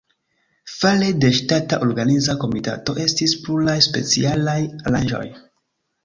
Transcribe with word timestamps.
Fare 0.75 1.09
de 1.25 1.29
ŝtata 1.39 1.77
organiza 1.87 2.35
komitato 2.43 2.95
estis 3.03 3.35
pluraj 3.43 3.75
specialaj 3.89 4.57
aranĝoj. 4.93 5.25